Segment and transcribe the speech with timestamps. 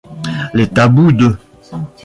[0.55, 1.37] Les Tabous de...